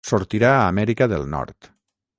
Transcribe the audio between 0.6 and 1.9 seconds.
Amèrica del Nord.